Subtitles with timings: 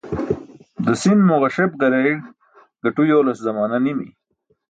[0.85, 2.11] Dasin mo ġasep-ġareey
[2.83, 4.07] gaṭu yoolas zamaana nimi.